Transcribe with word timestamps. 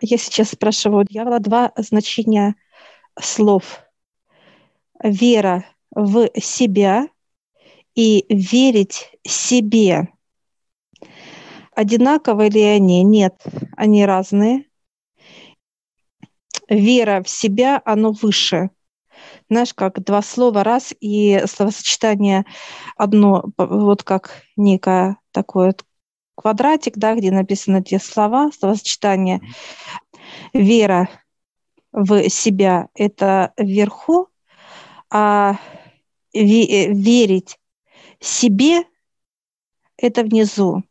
Я 0.00 0.16
сейчас 0.16 0.50
спрашиваю 0.50 1.04
дьявола 1.04 1.40
два 1.40 1.72
значения 1.76 2.54
слов. 3.20 3.80
Вера 5.02 5.64
в 5.94 6.28
себя 6.40 7.08
и 7.94 8.24
верить 8.28 9.12
себе. 9.26 10.08
Одинаковые 11.74 12.50
ли 12.50 12.62
они? 12.62 13.02
Нет, 13.02 13.42
они 13.76 14.06
разные. 14.06 14.64
Вера 16.68 17.22
в 17.22 17.28
себя, 17.28 17.80
оно 17.84 18.12
выше. 18.12 18.70
Знаешь, 19.50 19.74
как 19.74 20.02
два 20.02 20.22
слова 20.22 20.64
раз, 20.64 20.94
и 21.00 21.42
словосочетание 21.46 22.44
одно, 22.96 23.44
вот 23.58 24.02
как 24.02 24.42
некое 24.56 25.18
такое 25.32 25.74
квадратик, 26.40 26.96
да, 26.96 27.14
где 27.14 27.30
написаны 27.30 27.82
те 27.82 27.98
слова, 27.98 28.50
словосочетание. 28.50 29.40
Вера 30.54 31.08
в 31.92 32.28
себя– 32.30 32.88
это 32.94 33.52
вверху, 33.58 34.28
а 35.10 35.56
верить 36.32 37.58
себе– 38.20 38.84
это 39.98 40.22
внизу. 40.22 40.82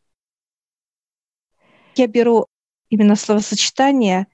Я 1.95 2.05
беру 2.05 2.45
именно 2.89 3.15
словосочетание 3.15 4.27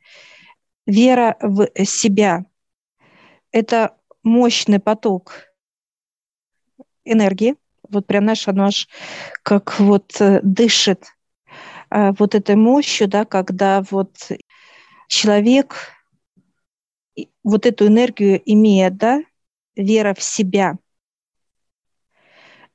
«вера 0.86 1.38
в 1.40 1.70
себя». 1.86 2.46
Это 3.52 3.98
мощный 4.22 4.82
поток 4.82 5.46
энергии. 7.06 7.56
Вот 7.90 8.08
прям 8.08 8.26
наш, 8.26 8.48
оно 8.48 8.66
аж 8.66 8.88
как 9.44 9.80
вот 9.80 10.20
э, 10.20 10.40
дышит 10.44 11.06
э, 11.92 12.12
вот 12.18 12.36
этой 12.36 12.56
мощью, 12.56 13.08
да, 13.08 13.26
когда 13.26 13.84
вот 13.90 14.16
человек 15.08 15.76
вот 17.44 17.66
эту 17.66 17.88
энергию 17.88 18.42
имеет, 18.46 18.98
да, 18.98 19.22
вера 19.76 20.14
в 20.14 20.24
себя. 20.24 20.78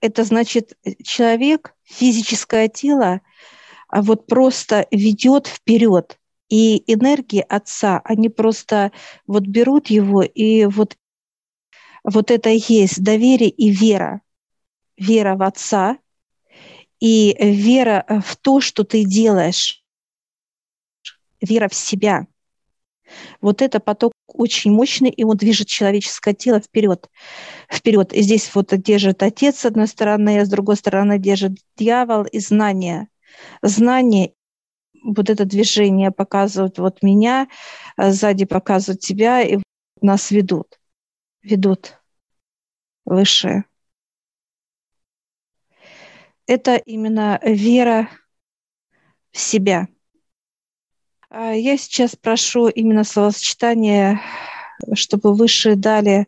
Это 0.01 0.25
значит, 0.25 0.79
человек, 1.03 1.75
физическое 1.83 2.69
тело, 2.69 3.21
а 3.89 4.03
вот 4.03 4.27
просто 4.27 4.87
ведет 4.91 5.47
вперед. 5.47 6.19
И 6.49 6.83
энергии 6.93 7.45
Отца, 7.49 8.01
они 8.05 8.29
просто 8.29 8.93
вот 9.27 9.45
берут 9.45 9.89
его, 9.89 10.23
и 10.23 10.65
вот, 10.65 10.97
вот 12.03 12.31
это 12.31 12.51
есть 12.51 13.03
доверие 13.03 13.51
и 13.51 13.71
вера. 13.71 14.23
Вера 15.01 15.35
в 15.35 15.43
Отца 15.43 15.99
и 17.01 17.35
вера 17.41 18.05
в 18.23 18.37
то, 18.37 18.61
что 18.61 18.85
ты 18.85 19.05
делаешь. 19.05 19.83
Вера 21.41 21.69
в 21.69 21.75
себя. 21.75 22.27
Вот 23.41 23.63
это 23.63 23.81
поток 23.81 24.13
очень 24.29 24.71
мощный, 24.71 25.09
и 25.09 25.25
он 25.25 25.37
движет 25.37 25.67
человеческое 25.67 26.35
тело 26.35 26.61
вперед. 26.61 27.09
Вперед. 27.73 28.13
И 28.13 28.21
здесь 28.21 28.55
вот 28.55 28.69
держит 28.77 29.23
Отец 29.23 29.61
с 29.61 29.65
одной 29.65 29.89
стороны, 29.89 30.39
а 30.39 30.45
с 30.45 30.49
другой 30.49 30.77
стороны 30.77 31.19
держит 31.19 31.53
дьявол 31.77 32.25
и 32.25 32.39
знание. 32.39 33.09
Знание 33.63 34.35
вот 35.03 35.31
это 35.31 35.47
движение 35.47 36.11
показывают 36.11 36.79
вот 36.79 37.03
меня, 37.03 37.49
а 37.97 38.13
сзади 38.13 38.45
показывают 38.45 39.01
тебя, 39.01 39.41
и 39.41 39.59
нас 40.03 40.31
ведут. 40.31 40.79
Ведут 41.43 41.99
выше. 43.07 43.65
Это 46.51 46.75
именно 46.77 47.39
вера 47.45 48.11
в 49.31 49.39
себя– 49.39 49.89
а 51.31 51.53
я 51.53 51.79
сейчас 51.79 52.17
прошу 52.17 52.67
именно 52.67 53.05
словосочетание, 53.05 54.21
чтобы 54.95 55.33
выше 55.33 55.77
дали 55.77 56.27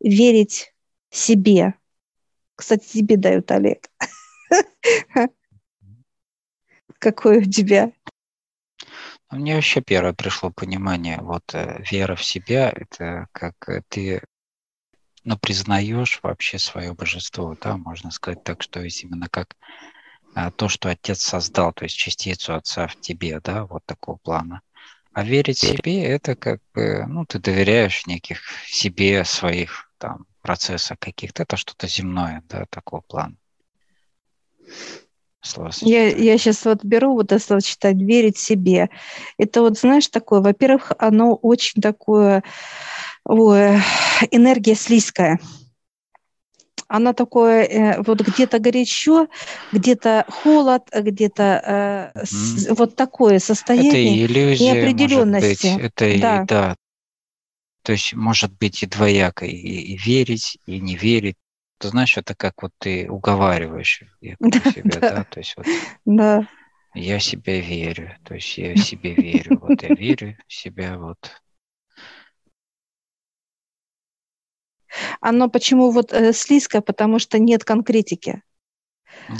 верить 0.00 0.74
себе. 1.08 1.74
Кстати, 2.54 2.98
тебе 2.98 3.16
дают, 3.16 3.50
Олег. 3.50 3.88
Какое 6.98 7.40
у 7.40 7.44
тебя? 7.44 7.90
Мне 9.30 9.54
вообще 9.54 9.80
первое 9.80 10.12
пришло 10.12 10.50
понимание, 10.50 11.18
вот 11.22 11.54
э, 11.54 11.82
вера 11.90 12.14
в 12.14 12.22
себя, 12.22 12.70
это 12.70 13.26
как 13.32 13.54
э, 13.68 13.80
ты 13.88 14.22
ну, 15.24 15.38
признаешь 15.38 16.20
вообще 16.22 16.58
свое 16.58 16.92
божество, 16.92 17.56
да, 17.60 17.76
можно 17.76 18.10
сказать 18.10 18.44
так, 18.44 18.62
что 18.62 18.80
есть 18.80 19.02
именно 19.04 19.28
как 19.28 19.56
а, 20.34 20.50
то, 20.50 20.68
что 20.68 20.90
Отец 20.90 21.22
создал, 21.22 21.72
то 21.72 21.84
есть 21.84 21.96
частицу 21.96 22.54
Отца 22.54 22.86
в 22.86 23.00
тебе, 23.00 23.40
да, 23.40 23.64
вот 23.66 23.84
такого 23.86 24.16
плана. 24.16 24.60
А 25.12 25.22
верить 25.22 25.58
себе– 25.58 26.04
это 26.04 26.34
как 26.34 26.60
бы, 26.74 27.04
ну, 27.06 27.24
ты 27.24 27.38
доверяешь 27.38 28.06
неких 28.06 28.42
себе, 28.66 29.24
своих 29.24 29.90
там 29.98 30.26
процессах 30.42 30.98
каких-то, 30.98 31.44
это 31.44 31.56
что-то 31.56 31.86
земное, 31.86 32.42
да, 32.48 32.66
такого 32.68 33.00
плана. 33.00 33.36
Я, 35.82 36.08
я 36.08 36.38
сейчас 36.38 36.64
вот 36.64 36.82
беру 36.84 37.14
вот 37.14 37.30
это 37.30 37.38
словосочетание 37.38 38.06
«верить 38.06 38.38
себе». 38.38 38.88
Это 39.38 39.60
вот, 39.60 39.78
знаешь, 39.78 40.08
такое, 40.08 40.40
во-первых, 40.40 40.92
оно 40.98 41.34
очень 41.34 41.82
такое, 41.82 42.42
ой, 43.24 43.80
энергия 44.30 44.74
слизкая– 44.74 45.38
она 46.88 47.12
такое, 47.12 47.64
э, 47.64 48.02
вот 48.02 48.20
где-то 48.20 48.58
горячо, 48.58 49.28
где-то 49.72 50.26
холод, 50.28 50.82
где-то 50.92 52.12
э, 52.14 52.18
mm. 52.18 52.74
вот 52.74 52.94
такое 52.96 53.38
состояние 53.38 54.24
это 54.24 54.32
иллюзия, 54.32 54.72
неопределенности. 54.72 55.66
Может 55.66 55.82
быть, 55.82 55.86
это 55.86 56.20
да. 56.20 56.42
и 56.42 56.46
да. 56.46 56.76
То 57.82 57.92
есть 57.92 58.14
может 58.14 58.56
быть 58.56 58.82
и 58.82 58.86
двояко, 58.86 59.44
и, 59.44 59.56
и 59.56 59.96
верить, 59.96 60.58
и 60.66 60.80
не 60.80 60.96
верить. 60.96 61.36
Ты 61.78 61.88
знаешь, 61.88 62.16
это 62.16 62.34
как 62.34 62.62
вот 62.62 62.72
ты 62.78 63.10
уговариваешь 63.10 64.04
да, 64.40 64.60
себя, 64.70 65.00
да. 65.00 65.00
да, 65.00 65.24
то 65.24 65.40
есть 65.40 65.54
вот. 65.56 65.66
Да. 66.04 66.48
Я 66.94 67.18
себе 67.18 67.60
верю, 67.60 68.14
то 68.22 68.34
есть 68.34 68.56
я 68.56 68.76
себе 68.76 69.14
верю, 69.14 69.58
вот 69.60 69.82
я 69.82 69.88
верю 69.88 70.36
в 70.46 70.54
себя, 70.54 70.96
вот 70.96 71.18
Оно 75.20 75.48
почему 75.48 75.90
вот 75.90 76.12
э, 76.12 76.32
слизкое? 76.32 76.82
Потому 76.82 77.18
что 77.18 77.38
нет 77.38 77.64
конкретики. 77.64 78.42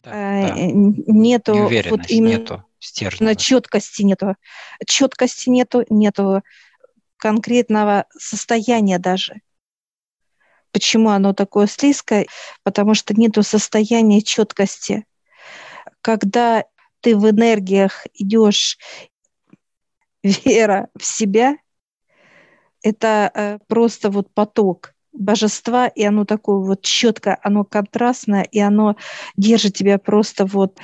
Да, 0.04 0.10
э, 0.10 0.48
да. 0.48 0.54
Нету 0.56 1.70
вот 1.90 2.08
именно 2.08 2.38
нету 2.38 2.64
стержня. 2.78 3.34
четкости 3.34 4.02
нету. 4.02 4.36
Четкости 4.86 5.48
нету, 5.48 5.84
нету 5.90 6.42
конкретного 7.16 8.06
состояния 8.16 8.98
даже. 8.98 9.40
Почему 10.72 11.10
оно 11.10 11.32
такое 11.32 11.66
слизкое? 11.66 12.26
Потому 12.62 12.94
что 12.94 13.14
нету 13.14 13.42
состояния 13.42 14.22
четкости. 14.22 15.06
Когда 16.00 16.64
ты 17.00 17.16
в 17.16 17.30
энергиях 17.30 18.06
идешь, 18.14 18.78
вера 20.22 20.88
в 20.98 21.04
себя, 21.04 21.56
это 22.82 23.30
э, 23.34 23.58
просто 23.66 24.10
вот 24.10 24.32
поток 24.34 24.93
божества, 25.14 25.86
и 25.86 26.02
оно 26.04 26.24
такое 26.24 26.58
вот 26.58 26.82
четко, 26.82 27.38
оно 27.42 27.64
контрастное, 27.64 28.42
и 28.42 28.58
оно 28.60 28.96
держит 29.36 29.74
тебя 29.74 29.98
просто 29.98 30.44
вот 30.44 30.78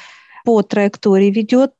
по 0.44 0.62
траектории 0.62 1.30
ведет, 1.30 1.72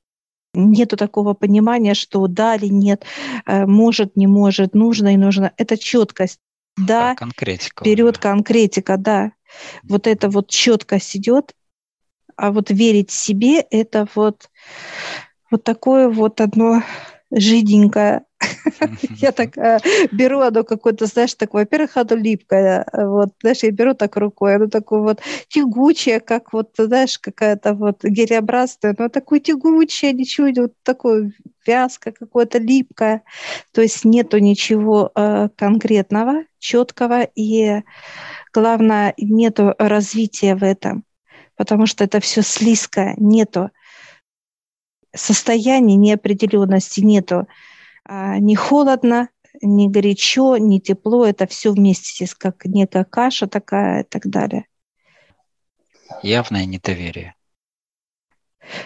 нету 0.53 0.97
такого 0.97 1.35
понимания, 1.35 1.95
что 1.95 2.27
да 2.27 2.57
или 2.57 2.67
нет, 2.67 3.05
э, 3.47 3.67
может, 3.67 4.17
не 4.17 4.27
может, 4.27 4.75
нужно 4.75 5.15
и 5.15 5.17
нужно. 5.17 5.53
Это 5.57 5.79
четкость. 5.79 6.41
Да, 6.77 7.15
конкретика. 7.15 7.85
Вперед 7.85 8.19
конкретика, 8.19 8.97
да. 8.97 9.33
Вот 9.83 10.07
это 10.07 10.29
вот 10.29 10.49
четкость 10.49 11.17
идет, 11.17 11.55
а 12.37 12.53
вот 12.53 12.71
верить 12.71 13.11
себе 13.11 13.61
это 13.61 14.07
вот 14.15 14.51
вот 15.51 15.65
такое 15.65 16.09
вот 16.09 16.41
одно 16.41 16.83
жиденькое 17.33 18.25
Я 19.17 19.33
так 19.33 19.57
э, 19.57 19.79
беру 20.13 20.41
оно 20.41 20.65
какое-то, 20.65 21.07
знаешь, 21.07 21.35
такое, 21.35 21.63
во-первых, 21.63 21.97
оно 21.97 22.17
липкое, 22.17 22.87
э, 22.93 23.07
вот, 23.07 23.31
знаешь, 23.41 23.63
я 23.63 23.71
беру 23.71 23.95
так 23.95 24.17
рукой, 24.17 24.57
оно 24.57 24.67
такое 24.67 25.01
вот 25.01 25.21
тягучее, 25.49 26.21
как 26.21 26.53
вот, 26.53 26.71
знаешь, 26.79 27.19
какая-то 27.19 27.75
вот 27.75 28.05
гелеобразная, 28.05 28.95
но 28.99 29.09
такое 29.09 29.41
тягучее, 29.41 30.13
ничего, 30.13 30.49
вот 30.63 30.75
такое 30.83 31.33
вязкое, 31.67 32.13
какое-то 32.13 32.59
липкое, 32.59 33.23
то 33.73 33.83
есть 33.83 34.05
нету 34.05 34.39
ничего 34.39 35.11
э, 35.15 35.49
конкретного, 35.57 36.45
четкого, 36.59 37.23
и 37.23 37.83
главное, 38.53 39.15
нету 39.19 39.75
развития 39.79 40.55
в 40.55 40.65
этом, 40.65 41.05
потому 41.57 41.87
что 41.87 42.05
это 42.05 42.21
все 42.21 42.43
слизкое, 42.43 43.15
нету 43.19 43.71
состояния 45.15 45.97
неопределенности, 45.97 47.01
нету 47.01 47.47
не 48.11 48.57
холодно, 48.57 49.29
не 49.63 49.89
горячо, 49.89 50.57
не 50.57 50.81
тепло, 50.81 51.27
это 51.27 51.47
все 51.47 51.73
вместе 51.73 52.27
как 52.39 52.65
некая 52.65 53.05
каша 53.05 53.47
такая 53.47 54.03
и 54.03 54.07
так 54.07 54.27
далее. 54.27 54.67
Явное 56.23 56.65
недоверие. 56.65 57.35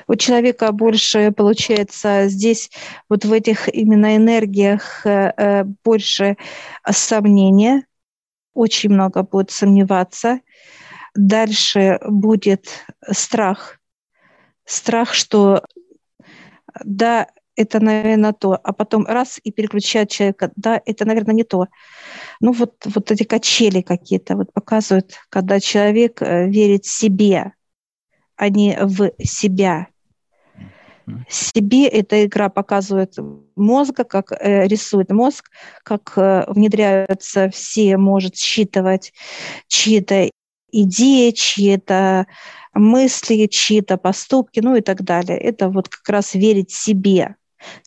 У 0.06 0.14
человека 0.14 0.72
больше 0.72 1.32
получается 1.32 2.28
здесь, 2.28 2.70
вот 3.08 3.24
в 3.24 3.32
этих 3.32 3.68
именно 3.68 4.16
энергиях, 4.16 5.04
э, 5.04 5.32
э, 5.36 5.64
больше 5.84 6.36
сомнения, 6.90 7.86
очень 8.54 8.90
много 8.90 9.22
будет 9.22 9.50
сомневаться. 9.50 10.40
Дальше 11.14 11.98
будет 12.06 12.66
страх. 13.10 13.78
Страх, 14.64 15.12
что 15.12 15.62
да, 16.84 17.28
это, 17.56 17.80
наверное, 17.80 18.32
то, 18.32 18.58
а 18.62 18.72
потом 18.72 19.06
раз 19.06 19.40
и 19.42 19.52
переключает 19.52 20.10
человека, 20.10 20.50
да, 20.56 20.80
это, 20.84 21.04
наверное, 21.04 21.34
не 21.34 21.44
то. 21.44 21.66
Ну 22.40 22.52
вот, 22.52 22.74
вот 22.84 23.10
эти 23.10 23.22
качели 23.24 23.80
какие-то 23.80 24.36
вот 24.36 24.52
показывают, 24.52 25.14
когда 25.28 25.60
человек 25.60 26.20
э, 26.22 26.48
верит 26.48 26.84
себе, 26.84 27.52
а 28.36 28.48
не 28.48 28.76
в 28.80 29.12
себя. 29.22 29.88
Себе 31.28 31.86
эта 31.86 32.24
игра 32.24 32.48
показывает 32.48 33.14
мозга, 33.56 34.04
как 34.04 34.32
э, 34.32 34.66
рисует 34.66 35.10
мозг, 35.10 35.50
как 35.82 36.14
э, 36.16 36.44
внедряются 36.48 37.50
все, 37.50 37.98
может 37.98 38.36
считывать 38.36 39.12
чьи-то 39.68 40.30
идеи, 40.72 41.30
чьи-то 41.30 42.26
мысли, 42.72 43.46
чьи-то 43.46 43.98
поступки, 43.98 44.60
ну 44.60 44.76
и 44.76 44.80
так 44.80 45.02
далее. 45.02 45.38
Это 45.38 45.68
вот 45.68 45.88
как 45.88 46.08
раз 46.08 46.34
верить 46.34 46.70
себе. 46.70 47.36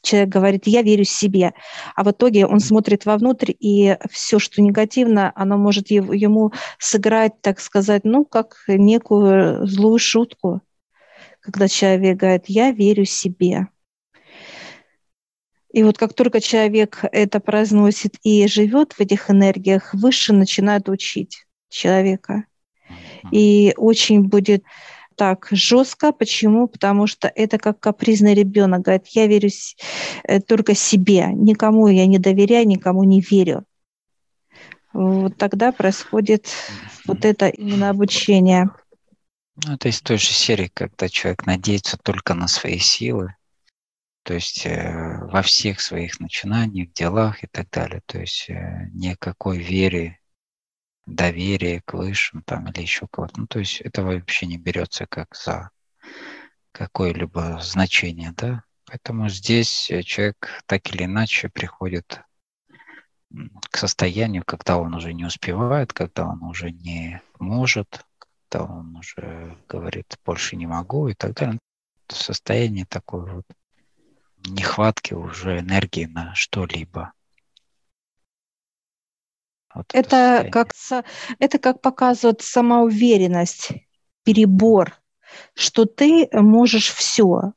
Человек 0.02 0.30
говорит, 0.30 0.68
я 0.68 0.82
верю 0.82 1.04
себе, 1.04 1.54
а 1.96 2.04
в 2.04 2.12
итоге 2.12 2.46
он 2.46 2.60
смотрит 2.60 3.06
вовнутрь, 3.06 3.54
и 3.60 3.98
все, 4.12 4.40
что 4.40 4.62
негативно, 4.62 5.32
оно 5.36 5.58
может 5.58 5.90
ему 5.92 6.52
сыграть, 6.80 7.42
так 7.42 7.60
сказать, 7.60 8.04
ну, 8.04 8.26
как 8.26 8.58
некую 8.68 9.66
злую 9.68 10.00
шутку, 10.00 10.62
когда 11.40 11.68
человек 11.68 12.18
говорит, 12.18 12.46
я 12.48 12.72
верю 12.72 13.06
себе. 13.06 13.68
И 15.72 15.84
вот 15.84 15.98
как 15.98 16.14
только 16.14 16.42
человек 16.42 17.04
это 17.12 17.40
произносит 17.40 18.16
и 18.24 18.48
живет 18.48 18.94
в 18.94 19.00
этих 19.00 19.30
энергиях, 19.30 19.94
выше 19.94 20.34
начинает 20.34 20.90
учить 20.90 21.46
человека. 21.70 22.46
И 23.32 23.74
очень 23.78 24.24
будет 24.24 24.64
так 25.18 25.48
жестко. 25.52 26.14
Почему? 26.14 26.68
Потому 26.68 27.08
что 27.08 27.28
это 27.28 27.58
как 27.58 27.80
капризный 27.80 28.34
ребенок. 28.34 28.84
Говорит, 28.84 29.08
я 29.08 29.28
верю 29.28 29.50
э, 30.24 30.40
только 30.40 30.76
себе, 30.76 31.28
никому 31.34 31.88
я 31.88 32.06
не 32.06 32.20
доверяю, 32.20 32.68
никому 32.68 33.04
не 33.04 33.20
верю. 33.20 33.66
Вот 34.94 35.36
тогда 35.38 35.72
происходит 35.72 36.48
вот 37.06 37.26
это 37.26 37.48
именно 37.48 37.90
обучение. 37.90 38.70
Ну, 39.66 39.74
это 39.74 39.90
из 39.90 40.02
той 40.02 40.18
же 40.18 40.28
серии, 40.28 40.72
когда 40.74 41.10
человек 41.10 41.46
надеется 41.46 41.98
только 41.98 42.36
на 42.36 42.48
свои 42.48 42.78
силы, 42.78 43.36
то 44.24 44.34
есть 44.34 44.66
э, 44.66 45.20
во 45.32 45.42
всех 45.42 45.82
своих 45.82 46.20
начинаниях, 46.20 46.94
делах 46.94 47.44
и 47.44 47.48
так 47.48 47.70
далее. 47.72 48.02
То 48.06 48.20
есть 48.20 48.50
э, 48.50 48.90
никакой 48.94 49.58
веры 49.58 50.20
доверие 51.08 51.82
к 51.82 51.94
высшим 51.94 52.44
там 52.44 52.68
или 52.68 52.82
еще 52.82 53.08
кого-то. 53.10 53.42
Ну, 53.42 53.48
то 53.48 53.60
есть 53.60 53.82
это 53.82 54.04
вообще 54.04 54.46
не 54.46 54.58
берется 54.58 55.08
как 55.08 55.36
за 55.36 55.72
какое-либо 56.72 57.60
значение, 57.62 58.34
да. 58.36 58.64
Поэтому 58.86 59.30
здесь 59.30 59.90
э, 59.90 60.04
человек 60.04 60.62
так 60.66 60.94
или 60.94 61.06
иначе 61.06 61.50
приходит 61.50 62.22
к 63.72 63.78
состоянию, 63.78 64.44
когда 64.46 64.78
он 64.78 64.94
уже 64.94 65.14
не 65.14 65.26
успевает, 65.26 65.92
когда 65.92 66.28
он 66.28 66.44
уже 66.44 66.72
не 66.72 67.22
может, 67.40 68.06
когда 68.48 68.66
он 68.66 68.96
уже 68.96 69.58
говорит, 69.68 70.18
больше 70.26 70.56
не 70.56 70.66
могу 70.66 71.08
и 71.10 71.14
так 71.14 71.34
далее. 71.34 71.60
Состояние 72.08 72.86
такой 72.86 73.30
вот 73.30 73.46
нехватки 74.46 75.14
уже 75.14 75.60
энергии 75.60 76.06
на 76.06 76.34
что-либо. 76.36 77.12
Вот 79.78 79.86
это, 79.94 80.16
это 80.16 80.50
как, 80.50 80.74
это 81.40 81.60
как 81.60 81.82
показывает 81.82 82.42
самоуверенность, 82.42 83.72
перебор, 84.24 84.94
что 85.54 85.86
ты 85.86 86.28
можешь 86.32 86.92
все. 86.92 87.54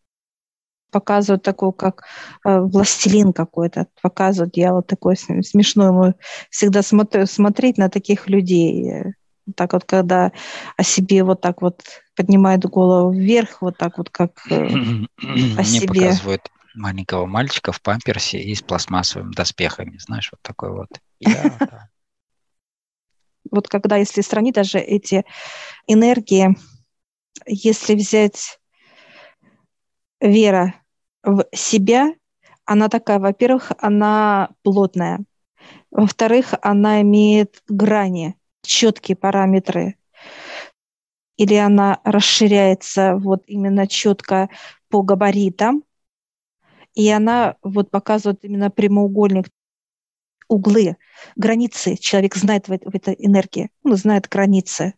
Показывают 0.91 1.43
такой, 1.43 1.73
как 1.73 2.05
э, 2.45 2.59
властелин 2.59 3.33
какой-то. 3.33 3.87
Показывают, 4.03 4.57
я 4.57 4.75
вот 4.75 4.87
такой 4.87 5.17
смешной 5.17 5.93
мой 5.93 6.15
всегда 6.51 6.83
смотрю, 6.83 7.27
смотреть 7.27 7.79
на 7.79 7.89
таких 7.89 8.29
людей. 8.29 9.15
Так 9.57 9.73
вот, 9.73 9.85
когда 9.85 10.33
о 10.77 10.83
себе 10.83 11.23
вот 11.23 11.41
так 11.41 11.63
вот 11.63 11.83
поднимает 12.17 12.65
голову 12.67 13.13
вверх, 13.13 13.63
вот 13.63 13.79
так 13.79 13.99
вот, 13.99 14.11
как 14.11 14.33
э, 14.51 14.67
о 15.57 15.65
себе. 15.65 15.87
показывают 15.87 16.51
маленького 16.75 17.27
мальчика 17.27 17.73
в 17.73 17.81
памперсе 17.81 18.41
и 18.41 18.55
с 18.55 18.63
пластмассовыми 18.63 19.33
доспехами, 19.33 19.97
знаешь, 19.99 20.29
вот 20.33 20.43
такой 20.43 20.73
вот. 20.73 20.89
Я, 21.21 21.57
да 21.59 21.90
вот 23.51 23.69
когда, 23.69 23.97
если 23.97 24.21
сравнить 24.21 24.55
даже 24.55 24.79
эти 24.79 25.25
энергии, 25.87 26.57
если 27.47 27.95
взять 27.95 28.61
вера 30.21 30.75
в 31.23 31.45
себя, 31.53 32.15
она 32.65 32.89
такая, 32.89 33.19
во-первых, 33.19 33.73
она 33.79 34.51
плотная, 34.63 35.21
во-вторых, 35.91 36.55
она 36.63 37.03
имеет 37.03 37.63
грани, 37.69 38.37
четкие 38.63 39.17
параметры, 39.17 39.97
или 41.37 41.55
она 41.55 42.01
расширяется 42.05 43.17
вот 43.17 43.45
именно 43.47 43.87
четко 43.87 44.51
по 44.89 45.03
габаритам, 45.03 45.85
и 46.95 47.09
она 47.11 47.57
вот 47.63 47.91
показывает 47.91 48.45
именно 48.45 48.71
прямоугольник 48.71 49.49
углы, 50.51 50.97
границы. 51.37 51.97
Человек 51.97 52.37
знает 52.37 52.69
в, 52.69 52.73
в 52.73 52.95
этой 52.95 53.15
энергии, 53.19 53.71
он 53.85 53.97
знает 53.97 54.29
границы 54.29 54.95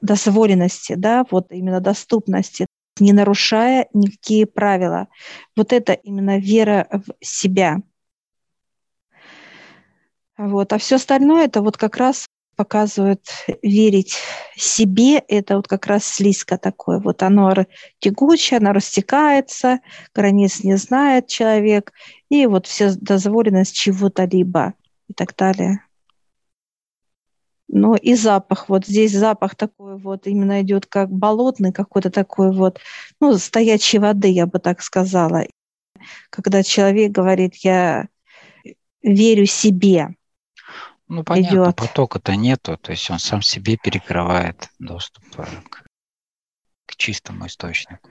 дозволенности, 0.00 0.94
да, 0.94 1.24
вот 1.30 1.50
именно 1.50 1.80
доступности, 1.80 2.66
не 3.00 3.12
нарушая 3.12 3.88
никакие 3.92 4.46
правила. 4.46 5.08
Вот 5.56 5.72
это 5.72 5.92
именно 5.92 6.38
вера 6.38 6.88
в 6.90 7.24
себя. 7.24 7.78
Вот. 10.36 10.72
А 10.72 10.78
все 10.78 10.96
остальное 10.96 11.46
это 11.46 11.62
вот 11.62 11.76
как 11.76 11.96
раз 11.96 12.26
показывает 12.58 13.24
верить 13.62 14.16
себе, 14.56 15.18
это 15.28 15.56
вот 15.56 15.68
как 15.68 15.86
раз 15.86 16.04
слизко 16.04 16.58
такое. 16.58 16.98
Вот 16.98 17.22
оно 17.22 17.54
тягучее, 18.00 18.58
оно 18.58 18.72
растекается, 18.72 19.78
границ 20.12 20.64
не 20.64 20.76
знает 20.76 21.28
человек, 21.28 21.92
и 22.28 22.46
вот 22.46 22.66
все 22.66 22.90
дозволенность 22.96 23.76
чего-то 23.76 24.24
либо 24.24 24.74
и 25.08 25.12
так 25.14 25.36
далее. 25.36 25.84
Ну 27.68 27.94
и 27.94 28.14
запах, 28.14 28.68
вот 28.68 28.86
здесь 28.86 29.12
запах 29.12 29.54
такой 29.54 29.96
вот 29.96 30.26
именно 30.26 30.60
идет 30.62 30.86
как 30.86 31.10
болотный 31.10 31.72
какой-то 31.72 32.10
такой 32.10 32.50
вот, 32.50 32.80
ну, 33.20 33.38
стоячей 33.38 34.00
воды, 34.00 34.28
я 34.28 34.46
бы 34.46 34.58
так 34.58 34.82
сказала. 34.82 35.44
Когда 36.30 36.64
человек 36.64 37.12
говорит, 37.12 37.54
я 37.56 38.08
верю 39.02 39.46
себе, 39.46 40.16
ну, 41.08 41.24
понятно, 41.24 41.56
идет. 41.56 41.76
потока-то 41.76 42.36
нету, 42.36 42.76
то 42.76 42.92
есть 42.92 43.10
он 43.10 43.18
сам 43.18 43.42
себе 43.42 43.76
перекрывает 43.76 44.68
доступ 44.78 45.24
э, 45.38 45.44
к, 45.68 45.84
к 46.86 46.96
чистому 46.96 47.46
источнику. 47.46 48.10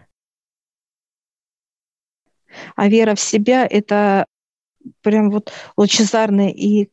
А 2.75 2.87
вера 2.87 3.13
в 3.13 3.19
себя– 3.19 3.67
это 3.69 4.25
прям 5.01 5.29
вот 5.29 5.51
лучезарное 5.75 6.49
и 6.49 6.89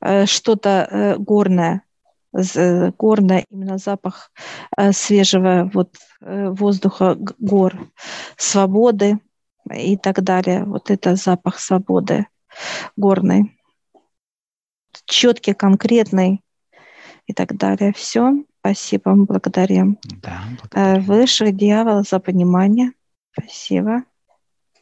э, 0.00 0.26
что-то 0.26 0.88
э, 0.90 1.16
горное, 1.18 1.82
э, 2.32 2.90
горное, 2.92 3.44
именно 3.50 3.76
запах 3.76 4.32
э, 4.76 4.92
свежего 4.92 5.70
вот, 5.74 5.96
э, 6.22 6.48
воздуха 6.48 7.16
гор, 7.38 7.78
свободы 8.38 9.18
и 9.70 9.98
так 9.98 10.22
далее. 10.22 10.64
Вот 10.64 10.90
это 10.90 11.16
запах 11.16 11.58
свободы 11.58 12.26
горной 12.96 13.55
четкий, 15.06 15.54
конкретный 15.54 16.42
и 17.26 17.32
так 17.32 17.56
далее. 17.56 17.92
Все. 17.94 18.44
Спасибо, 18.60 19.14
благодарим. 19.14 19.98
Да, 20.22 20.42
благодарим. 20.58 21.02
Высших 21.04 21.56
дьявола 21.56 22.02
за 22.02 22.18
понимание. 22.18 22.92
Спасибо. 23.32 24.04